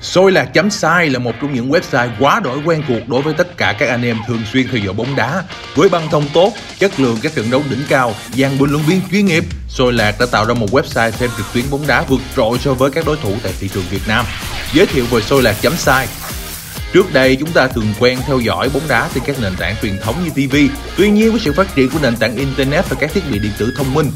[0.00, 3.34] Xôi lạc chấm sai là một trong những website quá đổi quen thuộc đối với
[3.34, 5.42] tất cả các anh em thường xuyên theo dõi bóng đá.
[5.74, 9.00] Với băng thông tốt, chất lượng các trận đấu đỉnh cao, dàn bình luận viên
[9.10, 12.20] chuyên nghiệp, Xôi lạc đã tạo ra một website xem trực tuyến bóng đá vượt
[12.36, 14.24] trội so với các đối thủ tại thị trường Việt Nam.
[14.72, 16.06] Giới thiệu về Xôi lạc chấm sai
[16.92, 19.98] Trước đây chúng ta thường quen theo dõi bóng đá trên các nền tảng truyền
[20.02, 20.56] thống như TV.
[20.96, 23.52] Tuy nhiên với sự phát triển của nền tảng internet và các thiết bị điện
[23.58, 24.10] tử thông minh,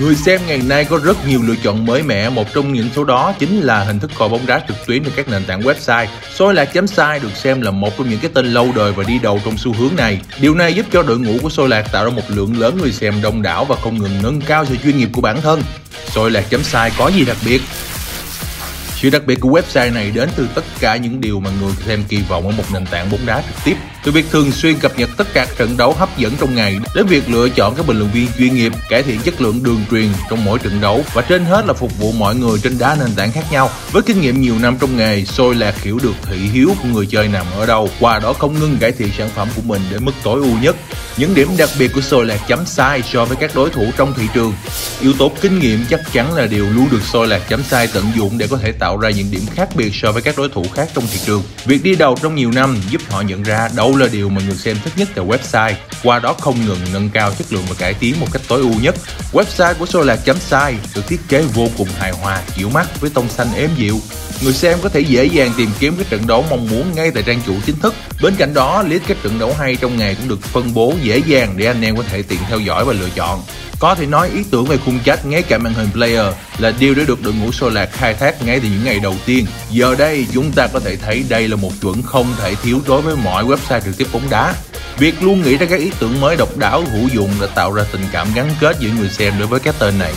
[0.00, 2.30] người xem ngày nay có rất nhiều lựa chọn mới mẻ.
[2.30, 5.12] Một trong những số đó chính là hình thức coi bóng đá trực tuyến trên
[5.16, 6.06] các nền tảng website.
[6.34, 9.04] Soi lạc chấm sai được xem là một trong những cái tên lâu đời và
[9.04, 10.20] đi đầu trong xu hướng này.
[10.40, 12.92] Điều này giúp cho đội ngũ của Soi lạc tạo ra một lượng lớn người
[12.92, 15.62] xem đông đảo và không ngừng nâng cao sự chuyên nghiệp của bản thân.
[16.06, 17.62] Soi lạc chấm sai có gì đặc biệt?
[19.02, 22.04] Sự đặc biệt của website này đến từ tất cả những điều mà người xem
[22.08, 23.76] kỳ vọng ở một nền tảng bóng đá trực tiếp.
[24.04, 27.06] Từ việc thường xuyên cập nhật tất cả trận đấu hấp dẫn trong ngày đến
[27.06, 30.08] việc lựa chọn các bình luận viên chuyên nghiệp, cải thiện chất lượng đường truyền
[30.30, 33.14] trong mỗi trận đấu và trên hết là phục vụ mọi người trên đá nền
[33.14, 33.70] tảng khác nhau.
[33.92, 37.06] Với kinh nghiệm nhiều năm trong nghề, Sôi Lạc hiểu được thị hiếu của người
[37.06, 40.04] chơi nằm ở đâu, qua đó không ngừng cải thiện sản phẩm của mình đến
[40.04, 40.76] mức tối ưu nhất.
[41.16, 44.14] Những điểm đặc biệt của Sôi Lạc chấm sai so với các đối thủ trong
[44.16, 44.52] thị trường.
[45.00, 48.04] Yếu tố kinh nghiệm chắc chắn là điều luôn được Sôi Lạc chấm sai tận
[48.16, 50.48] dụng để có thể tạo tạo ra những điểm khác biệt so với các đối
[50.48, 51.42] thủ khác trong thị trường.
[51.64, 54.56] Việc đi đầu trong nhiều năm giúp họ nhận ra đâu là điều mà người
[54.56, 57.94] xem thích nhất tại website, qua đó không ngừng nâng cao chất lượng và cải
[57.94, 58.94] tiến một cách tối ưu nhất.
[59.32, 60.18] Website của Sôi Lạc
[60.94, 64.00] được thiết kế vô cùng hài hòa, chịu mắt với tông xanh êm dịu,
[64.42, 67.22] người xem có thể dễ dàng tìm kiếm các trận đấu mong muốn ngay tại
[67.22, 67.94] trang chủ chính thức.
[68.22, 71.22] Bên cạnh đó, list các trận đấu hay trong ngày cũng được phân bố dễ
[71.26, 73.42] dàng để anh em có thể tiện theo dõi và lựa chọn.
[73.80, 76.94] Có thể nói ý tưởng về khung chat ngay cả màn hình player là điều
[76.94, 79.46] đã được đội ngũ Sô Lạc khai thác ngay từ những ngày đầu tiên.
[79.70, 83.02] Giờ đây, chúng ta có thể thấy đây là một chuẩn không thể thiếu đối
[83.02, 84.54] với mọi website trực tiếp bóng đá.
[84.98, 87.84] Việc luôn nghĩ ra các ý tưởng mới độc đáo hữu dụng đã tạo ra
[87.92, 90.12] tình cảm gắn kết giữa người xem đối với cái tên này.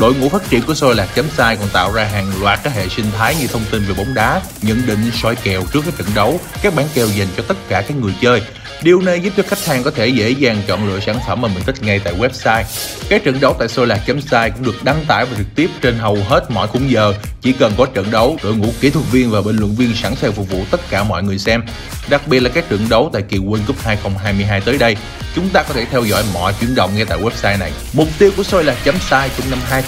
[0.00, 2.72] Đội ngũ phát triển của Soi Lạc chấm sai còn tạo ra hàng loạt các
[2.74, 5.94] hệ sinh thái như thông tin về bóng đá, nhận định soi kèo trước các
[5.98, 8.42] trận đấu, các bản kèo dành cho tất cả các người chơi.
[8.82, 11.48] Điều này giúp cho khách hàng có thể dễ dàng chọn lựa sản phẩm mà
[11.48, 12.64] mình thích ngay tại website.
[13.08, 15.70] Các trận đấu tại Soi Lạc chấm sai cũng được đăng tải và trực tiếp
[15.80, 17.14] trên hầu hết mọi khung giờ.
[17.42, 20.16] Chỉ cần có trận đấu, đội ngũ kỹ thuật viên và bình luận viên sẵn
[20.16, 21.62] sàng phục vụ tất cả mọi người xem.
[22.08, 24.96] Đặc biệt là các trận đấu tại kỳ World Cup 2022 tới đây,
[25.34, 27.72] chúng ta có thể theo dõi mọi chuyển động ngay tại website này.
[27.92, 29.82] Mục tiêu của Soi Lạc chấm sai trong năm 2022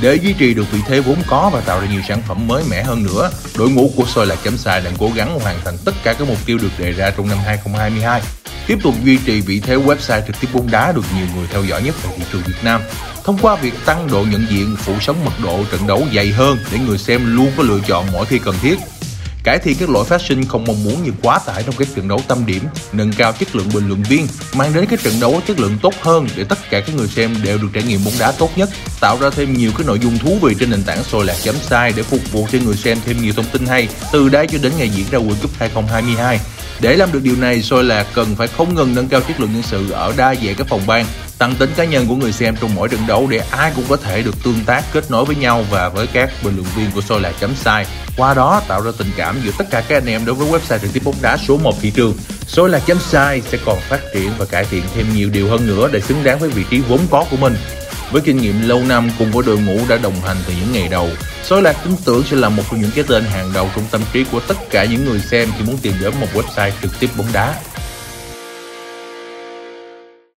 [0.00, 2.64] để duy trì được vị thế vốn có và tạo ra nhiều sản phẩm mới
[2.70, 5.76] mẻ hơn nữa, đội ngũ của Soi Lạc Chấm Sai đang cố gắng hoàn thành
[5.84, 8.22] tất cả các mục tiêu được đề ra trong năm 2022.
[8.66, 11.64] Tiếp tục duy trì vị thế website trực tiếp bóng đá được nhiều người theo
[11.64, 12.80] dõi nhất tại thị trường Việt Nam.
[13.24, 16.58] Thông qua việc tăng độ nhận diện, phủ sóng mật độ trận đấu dày hơn
[16.72, 18.78] để người xem luôn có lựa chọn mỗi khi cần thiết
[19.44, 22.08] cải thiện các lỗi phát sinh không mong muốn như quá tải trong các trận
[22.08, 22.62] đấu tâm điểm,
[22.92, 25.94] nâng cao chất lượng bình luận viên, mang đến các trận đấu chất lượng tốt
[26.00, 28.70] hơn để tất cả các người xem đều được trải nghiệm bóng đá tốt nhất,
[29.00, 31.54] tạo ra thêm nhiều cái nội dung thú vị trên nền tảng soi lạc chấm
[31.54, 34.58] sai để phục vụ cho người xem thêm nhiều thông tin hay từ đây cho
[34.62, 36.38] đến ngày diễn ra World Cup 2022.
[36.80, 39.52] Để làm được điều này, soi lạc cần phải không ngừng nâng cao chất lượng
[39.52, 41.06] nhân sự ở đa dạng các phòng ban,
[41.38, 43.96] tăng tính cá nhân của người xem trong mỗi trận đấu để ai cũng có
[43.96, 47.00] thể được tương tác kết nối với nhau và với các bình luận viên của
[47.00, 47.86] soi lạc chấm sai.
[48.16, 50.78] Qua đó tạo ra tình cảm giữa tất cả các anh em đối với website
[50.78, 52.14] trực tiếp bóng đá số 1 thị trường.
[52.46, 55.66] Soi lạc chấm sai sẽ còn phát triển và cải thiện thêm nhiều điều hơn
[55.66, 57.56] nữa để xứng đáng với vị trí vốn có của mình.
[58.10, 60.88] Với kinh nghiệm lâu năm cùng với đội ngũ đã đồng hành từ những ngày
[60.88, 61.08] đầu
[61.48, 64.00] Sói Lạc tin tưởng sẽ là một trong những cái tên hàng đầu trong tâm
[64.12, 67.10] trí của tất cả những người xem khi muốn tìm đến một website trực tiếp
[67.16, 67.54] bóng đá.